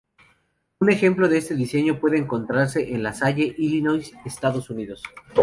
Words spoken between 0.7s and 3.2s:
Un ejemplo de este diseño puede encontrarse en La